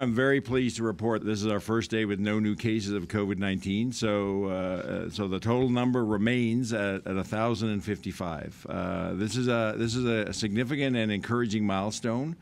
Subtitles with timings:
[0.00, 3.08] I'm very pleased to report this is our first day with no new cases of
[3.08, 3.92] COVID-19.
[3.92, 8.66] So, uh, so the total number remains at, at 1,055.
[8.68, 12.36] Uh, this is a this is a significant and encouraging milestone,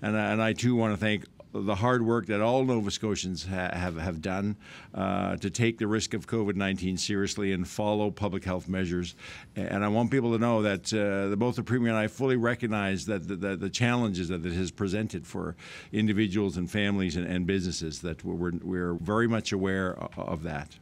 [0.00, 3.70] and, and I too want to thank the hard work that all Nova Scotians ha
[3.72, 4.56] have, have done
[4.94, 9.14] uh, to take the risk of COVID 19 seriously and follow public health measures.
[9.54, 13.06] And I want people to know that uh, both the Premier and I fully recognize
[13.06, 15.56] that the, the, the, challenges that it has presented for
[15.92, 20.76] individuals and families and, and businesses, that we're, we're very much aware of that.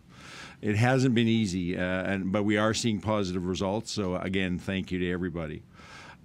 [0.61, 3.91] It hasn't been easy, uh, and, but we are seeing positive results.
[3.91, 5.63] So, again, thank you to everybody.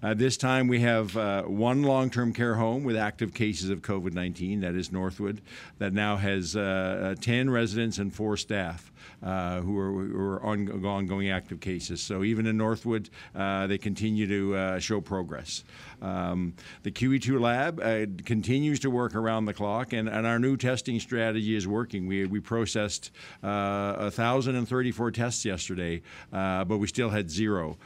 [0.03, 3.81] Uh, this time we have uh, one long term care home with active cases of
[3.81, 5.41] COVID 19, that is Northwood,
[5.79, 8.91] that now has uh, uh 10 residents and four staff
[9.23, 12.01] uh, who are, who are on, ongoing active cases.
[12.01, 15.63] So even in Northwood, uh, they continue to show progress.
[16.01, 16.53] Um,
[16.83, 21.55] the QE2 lab continues to work around the clock, and, and, our new testing strategy
[21.55, 22.07] is working.
[22.07, 27.77] We, we processed 1,034 tests yesterday, but we still had zero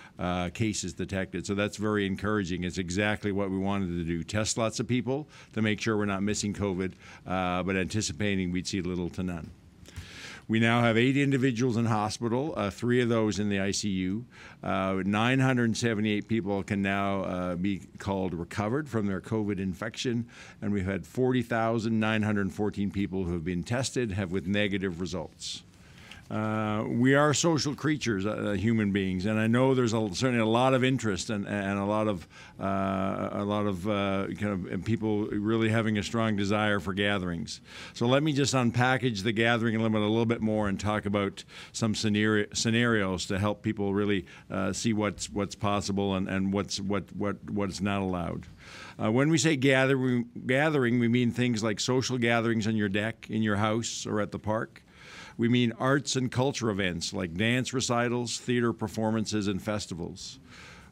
[0.53, 1.45] cases detected.
[1.45, 2.63] So that's very encouraging.
[2.63, 4.23] It's exactly what we wanted to do.
[4.23, 6.93] Test lots of people to make sure we're not missing COVID,
[7.27, 9.51] uh, but anticipating we'd see little to none.
[10.49, 14.23] We now have eight individuals in hospital, uh, three of those in the ICU.
[14.63, 20.27] Uh, 978 people can now uh, be called recovered from their COVID infection,
[20.59, 25.61] and we've had 40,914 people who have been tested, have with negative results.
[26.29, 30.39] Uh, we are social creatures, uh, uh, human beings, and I know there's a, certainly
[30.39, 32.27] a lot of interest and, and a lot of
[32.59, 37.61] uh, a lot of uh, kind of people really having a strong desire for gatherings.
[37.93, 41.43] So let me just unpackage the gathering limit a little bit more and talk about
[41.71, 44.25] some scenario, scenarios to help people really
[44.71, 48.45] see what's what's possible and, and what's what what what's not allowed.
[49.01, 53.27] Uh, when we say gathering, gathering, we mean things like social gatherings on your deck,
[53.29, 54.83] in your house, or at the park.
[55.37, 60.39] We mean arts and culture events like dance recitals, theater performances, and festivals.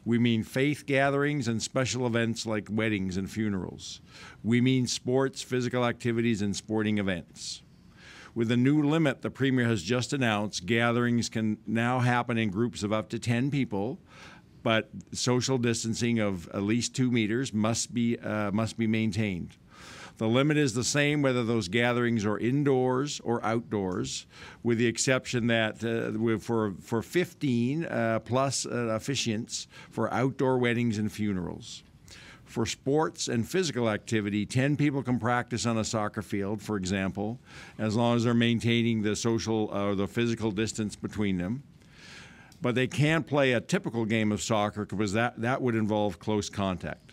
[0.04, 4.00] We mean faith gatherings and special events like weddings and funerals.
[4.42, 7.62] We mean sports, physical activities, and sporting events.
[8.34, 12.82] With the new limit the Premier has just announced, gatherings can now happen in groups
[12.82, 13.98] of up to 10 people,
[14.62, 19.56] but social distancing of at least two meters must be, uh, must be maintained.
[20.18, 24.26] The limit is the same whether those gatherings are indoors or outdoors,
[24.64, 30.98] with the exception that uh, for, for 15 uh, plus uh, officiants for outdoor weddings
[30.98, 31.84] and funerals.
[32.44, 37.38] For sports and physical activity, 10 people can practice on a soccer field, for example,
[37.78, 41.62] as long as they're maintaining the social or uh, the physical distance between them.
[42.60, 46.50] But they can't play a typical game of soccer because that, that would involve close
[46.50, 47.07] contact.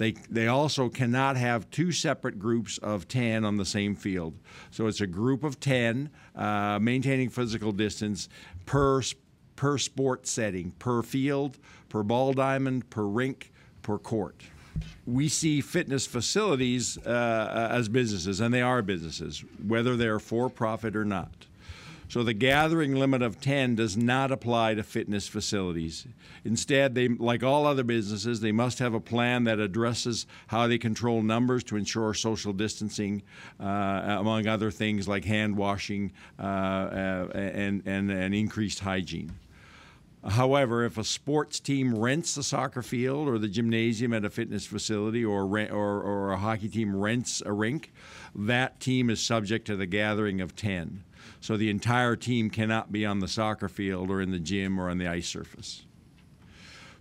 [0.00, 4.32] They, they also cannot have two separate groups of 10 on the same field.
[4.70, 8.30] So it's a group of 10 uh, maintaining physical distance
[8.64, 9.02] per,
[9.56, 11.58] per sport setting, per field,
[11.90, 13.52] per ball diamond, per rink,
[13.82, 14.42] per court
[15.04, 20.96] we see fitness facilities uh, as businesses, and they are businesses, whether they're for profit
[20.96, 21.46] or not.
[22.10, 26.08] So the gathering limit of 10 does not apply to fitness facilities.
[26.44, 30.76] Instead, they, like all other businesses, they must have a plan that addresses how they
[30.76, 33.22] control numbers to ensure social distancing,
[33.60, 36.10] uh, among other things like hand washing
[36.40, 39.30] uh, uh, and, and, and increased hygiene.
[40.28, 44.66] However, if a sports team rents the soccer field or the gymnasium at a fitness
[44.66, 47.92] facility or, rent, or, or, a hockey team rents a rink,
[48.34, 51.04] that team is subject to the gathering of 10
[51.40, 54.90] so the entire team cannot be on the soccer field or in the gym or
[54.90, 55.84] on the ice surface.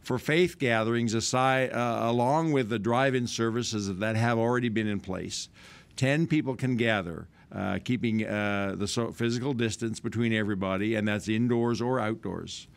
[0.02, 4.88] For faith gatherings, aside, uh, along with the drive in services that have already been
[4.88, 5.50] in place,
[5.98, 11.28] 10 people can gather, uh, keeping uh, the so physical distance between everybody, and that's
[11.28, 12.68] indoors or outdoors.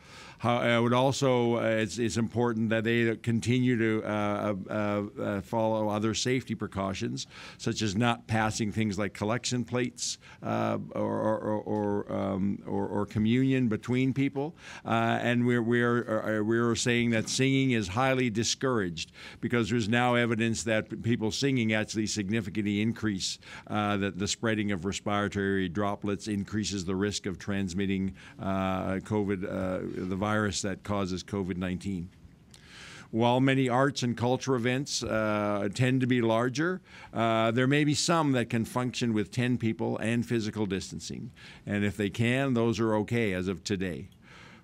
[0.44, 5.88] I would also, uh, it's, it's, important that they continue to uh, uh, uh, follow
[5.88, 7.26] other safety precautions,
[7.58, 13.06] such as not passing things like collection plates uh, or, or, or, um, or, or,
[13.06, 14.54] communion between people.
[14.84, 20.62] Uh, and we're, we're, we're saying that singing is highly discouraged because there's now evidence
[20.64, 23.38] that people singing actually significantly increase
[23.68, 30.62] the, the spreading of respiratory droplets, increases the risk of transmitting COVID, the virus virus
[30.62, 32.08] that causes COVID 19.
[33.10, 36.80] While many arts and culture events uh, tend to be larger,
[37.12, 41.30] uh, there may be some that can function with 10 people and physical distancing.
[41.66, 44.08] And if they can, those are okay as of today.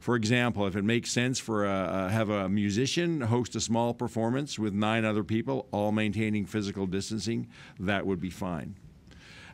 [0.00, 4.58] For example, if it makes sense for a, have a musician host a small performance
[4.58, 7.46] with nine other people, all maintaining physical distancing,
[7.78, 8.76] that would be fine.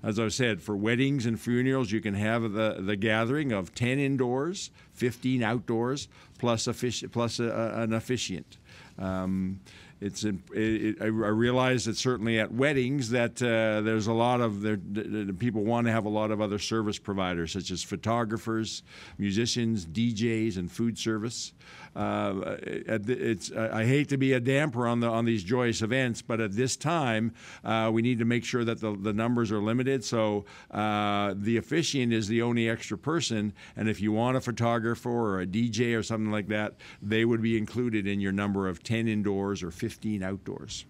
[0.04, 3.98] As I've said, for weddings and funerals, you can have the, the gathering of 10
[3.98, 6.08] indoors, 15 outdoors,
[6.38, 8.58] plus, offici- plus a, a, an officiant.
[8.98, 9.60] Um,
[10.04, 14.60] it's it, it, I realize that certainly at weddings that uh, there's a lot of
[14.60, 18.82] there, people want to have a lot of other service providers such as photographers,
[19.16, 21.54] musicians, DJs, and food service.
[21.96, 26.40] Uh, it's I hate to be a damper on the on these joyous events, but
[26.40, 27.32] at this time
[27.64, 30.04] uh, we need to make sure that the, the numbers are limited.
[30.04, 35.08] So uh, the officiant is the only extra person, and if you want a photographer
[35.08, 38.82] or a DJ or something like that, they would be included in your number of
[38.82, 40.86] 10 indoors or 15 outdoors.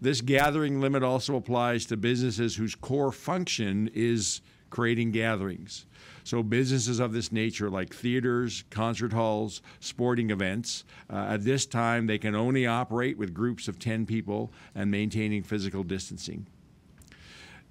[0.00, 4.40] This gathering limit also applies to businesses whose core function is
[4.70, 5.86] creating gatherings.
[6.24, 12.08] So businesses of this nature, like theaters, concert halls, sporting events, uh, at this time
[12.08, 16.46] they can only operate with groups of 10 people and maintaining physical distancing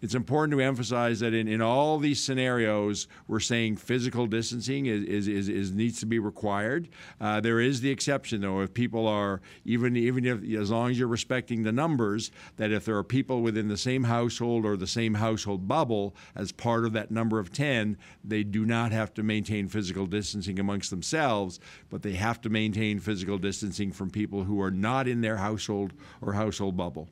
[0.06, 5.04] it's important to emphasize that in, in all these scenarios, we're saying physical distancing is,
[5.04, 6.90] is, is, is needs to be required.
[7.20, 11.00] Uh, there is the exception, though, if people are, even, even if, as long as
[11.00, 14.86] you're respecting the numbers, that if there are people within the same household or the
[14.86, 19.24] same household bubble as part of that number of 10, they do not have to
[19.24, 21.60] maintain physical distancing amongst themselves,
[21.90, 25.94] but they have to maintain physical distancing from people who are not in their household
[26.22, 27.10] or household bubble.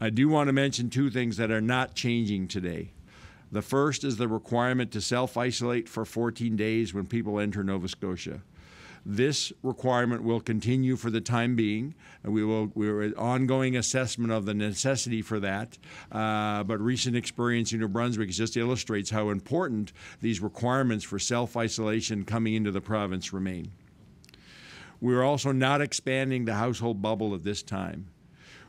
[0.00, 2.92] I do want to mention two things that are not changing today.
[3.50, 7.88] The first is the requirement to self isolate for 14 days when people enter Nova
[7.88, 8.42] Scotia.
[9.08, 11.94] This requirement will continue for the time being,
[12.24, 15.78] and we will we're ongoing assessment of the necessity for that.
[16.10, 21.56] Uh, but recent experience in New Brunswick just illustrates how important these requirements for self
[21.56, 23.70] isolation coming into the province remain.
[25.00, 28.08] We are also not expanding the household bubble at this time.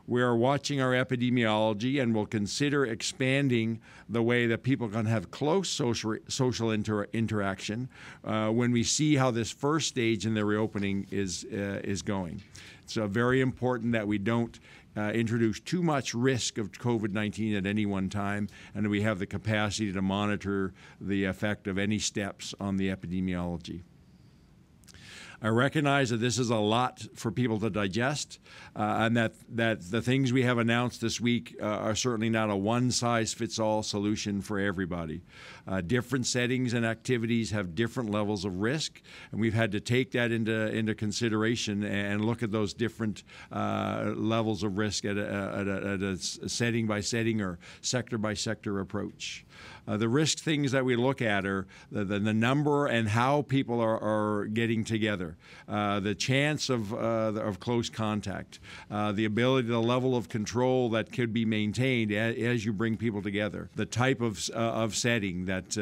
[0.07, 5.31] We are watching our epidemiology and will consider expanding the way that people can have
[5.31, 7.89] close social, social inter- interaction
[8.24, 12.42] uh, when we see how this first stage in the reopening is, uh, is going.
[12.83, 14.57] It's uh, very important that we don't
[14.95, 19.19] uh, introduce too much risk of COVID 19 at any one time, and we have
[19.19, 23.81] the capacity to monitor the effect of any steps on the epidemiology.
[25.39, 28.39] I recognize that this is a lot for people to digest,
[28.75, 32.50] uh, and that, that the things we have announced this week uh, are certainly not
[32.50, 35.22] a one size fits all solution for everybody.
[35.68, 39.00] Uh, different settings and activities have different levels of risk,
[39.31, 44.13] and we've had to take that into, into consideration and look at those different uh,
[44.16, 48.34] levels of risk at a, at, a, at a setting by setting or sector by
[48.34, 49.45] sector approach.
[49.88, 53.42] Uh, the risk things that we look at are the, the, the number and how
[53.44, 55.38] people are, are getting together,
[55.69, 58.60] uh, the chance of, uh, of close contact,
[58.92, 62.98] uh, the ability, the level of control that could be maintained as, as you bring
[62.98, 65.78] people together, the type of, uh, of setting that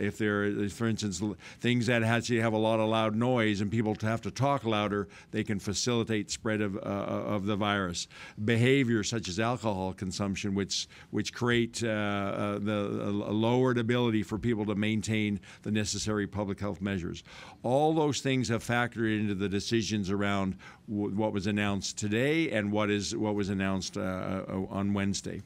[0.00, 1.20] if there, for instance,
[1.60, 5.08] things that actually have a lot of loud noise and people have to talk louder,
[5.32, 8.06] they can facilitate spread of, of the virus.
[8.44, 14.74] Behaviors such as alcohol consumption, which, which create the, the lowered ability for people to
[14.74, 17.24] maintain the necessary public health measures.
[17.62, 20.56] All those things have factored into the decisions around
[20.88, 25.40] w- what was announced today and what is what was announced uh, uh on Wednesday.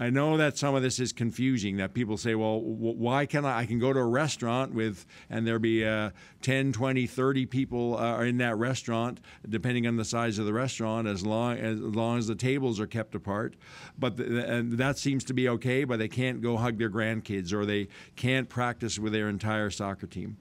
[0.00, 1.76] I know that some of this is confusing.
[1.78, 3.58] That people say, well, why can I?
[3.58, 6.10] I can go to a restaurant with, and there be uh,
[6.42, 11.08] 10, 20, 30 people uh, in that restaurant, depending on the size of the restaurant,
[11.08, 13.56] as long as, long as the tables are kept apart.
[13.98, 17.66] But the, that seems to be okay, but they can't go hug their grandkids or
[17.66, 20.36] they can't practice with their entire soccer team.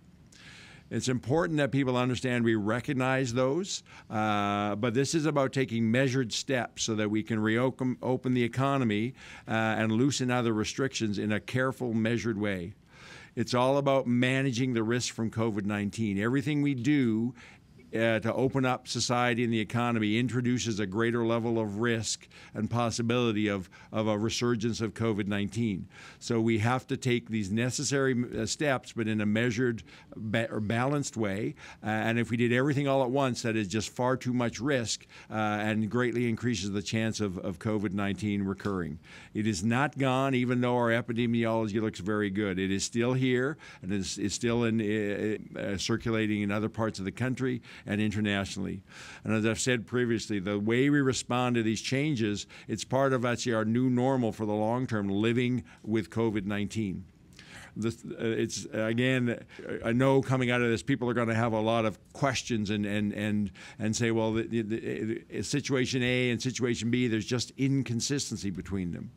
[0.89, 6.32] It's important that people understand we recognize those, uh, but this is about taking measured
[6.32, 9.13] steps so that we can reopen open the economy
[9.48, 12.74] uh, and loosen other restrictions in a careful, measured way.
[13.36, 16.17] It's all about managing the risk from COVID 19.
[16.17, 17.36] Everything we do
[17.98, 22.70] uh, to open up society and the economy introduces a greater level of risk and
[22.70, 25.88] possibility of, of a resurgence of COVID 19.
[26.20, 29.84] So we have to take these necessary uh, steps, but in a measured
[30.16, 31.56] ba- or balanced way.
[31.84, 34.60] Uh, and if we did everything all at once, that is just far too much
[34.60, 39.00] risk uh, and greatly increases the chance of, of COVID 19 recurring.
[39.34, 42.60] It is not gone, even though our epidemiology looks very good.
[42.60, 44.82] It is still here and is, is still in,
[45.56, 48.84] uh, uh, circulating in other parts of the country and internationally.
[49.24, 53.25] And as I've said previously, the way we respond to these changes, it's part of
[53.25, 57.06] actually our new normal for the long term, living with COVID 19.
[57.86, 57.89] uh,
[58.20, 59.39] it's again,
[59.86, 62.70] I know coming out of this, people are going to have a lot of questions
[62.70, 67.25] and and and and say, well, the, the, the, situation A and situation B, there's
[67.25, 69.12] just inconsistency between them.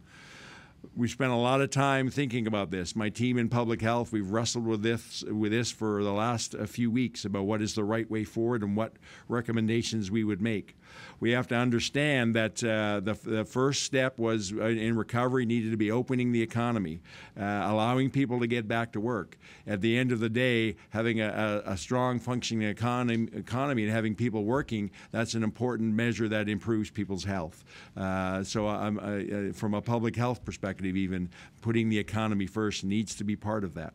[0.97, 2.97] We spent a lot of time thinking about this.
[2.97, 6.91] My team in public health, we've wrestled with this with this for the last few
[6.91, 8.95] weeks about what is the right way forward and what
[9.29, 10.77] recommendations we would make.
[11.21, 15.71] We have to understand that uh, the, the first step was uh, in recovery needed
[15.71, 17.01] to be opening the economy,
[17.39, 19.39] uh, allowing people to get back to work.
[19.67, 23.93] At the end of the day, having a, a, a strong functioning economy, economy and
[23.93, 27.65] having people working, that's an important measure that improves people's health.
[27.97, 33.37] Uh, so, from a public health perspective, even putting the economy first needs to be
[33.37, 33.95] part of that.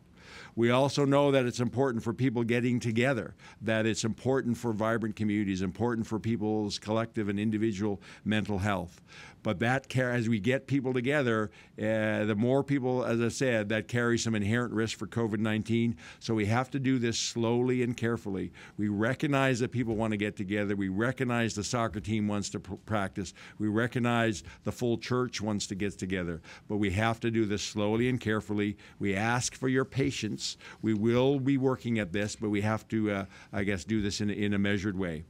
[0.54, 5.16] We also know that it's important for people getting together, that it's important for vibrant
[5.16, 9.00] communities, important for people's collective and individual mental health.
[9.46, 13.86] But that as we get people together, uh, the more people, as I said, that
[13.86, 15.94] carry some inherent risk for COVID 19.
[16.18, 18.50] So we have to do this slowly and carefully.
[18.76, 20.74] We recognize that people want to get together.
[20.74, 23.34] We recognize the soccer team wants to pr- practice.
[23.60, 26.42] We recognize the full church wants to get together.
[26.66, 28.76] But we have to do this slowly and carefully.
[28.98, 30.56] We ask for your patience.
[30.82, 34.20] We will be working at this, but we have to, uh, I guess, do this
[34.20, 35.22] in, in a measured way.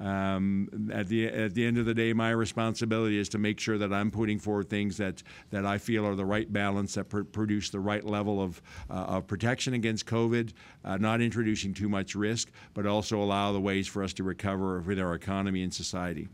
[0.00, 3.78] Um, at the at the end of the day, my responsibility is to make sure
[3.78, 7.22] that I'm putting forward things that that I feel are the right balance that pr-
[7.22, 8.60] produce the right level of
[8.90, 10.52] uh, of protection against COVID,
[10.84, 14.80] uh, not introducing too much risk, but also allow the ways for us to recover
[14.80, 16.28] with our economy and society.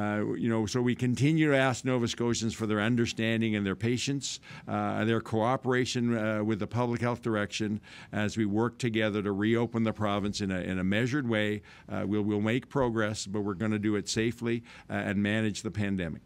[0.00, 3.76] Uh, you know, so we continue to ask Nova Scotians for their understanding and their
[3.76, 7.80] patience, uh, their cooperation uh, with the public health direction
[8.10, 11.60] as we work together to reopen the province in a, in a measured way.
[11.86, 15.60] Uh, we'll, we'll make progress, but we're going to do it safely uh, and manage
[15.60, 16.22] the pandemic.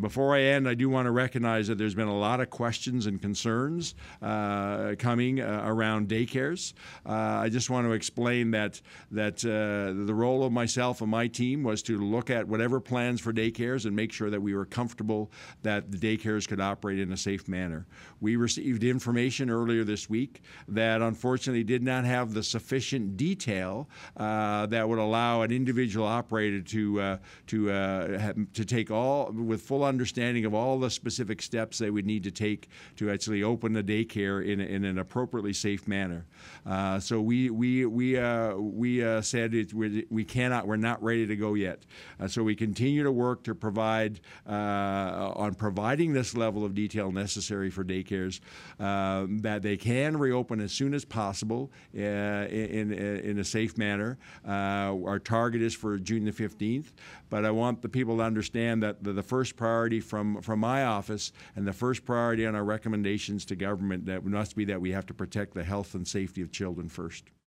[0.00, 3.06] Before I end, I do want to recognize that there's been a lot of questions
[3.06, 6.72] and concerns uh, coming uh, around daycares.
[7.06, 8.80] Uh, I just want to explain that
[9.12, 13.20] that uh, the role of myself and my team was to look at whatever plans
[13.20, 15.30] for daycares and make sure that we were comfortable
[15.62, 17.86] that the daycares could operate in a safe manner.
[18.20, 24.66] We received information earlier this week that unfortunately did not have the sufficient detail uh,
[24.66, 30.44] that would allow an individual operator to uh, to to take all with full understanding
[30.44, 34.44] of all the specific steps they would need to take to actually open the daycare
[34.44, 36.26] in, in an appropriately safe manner.
[36.66, 41.02] Uh, so we we we uh, we uh, said it, we, we cannot we're not
[41.02, 41.84] ready to go yet.
[42.18, 47.12] Uh, so we continue to work to provide uh, on providing this level of detail
[47.12, 48.40] necessary for daycares
[48.80, 53.76] um, that they can reopen as soon as possible uh, in, in, in a safe
[53.76, 54.18] manner.
[54.46, 56.92] our target is for June the 15th,
[57.30, 60.60] but I want the people to understand that the, the first priority priority from, from
[60.60, 64.80] my office and the first priority on our recommendations to government that must be that
[64.80, 67.24] we have to protect the health and safety of children first.